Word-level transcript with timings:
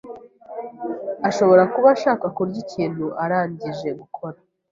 ashobora 1.29 1.63
kuba 1.73 1.87
ashaka 1.95 2.25
kurya 2.35 2.57
ikintu 2.65 3.05
arangije 3.23 3.89
gukora. 3.99 4.37